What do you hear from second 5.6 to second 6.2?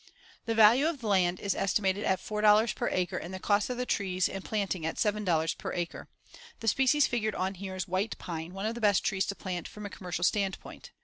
acre.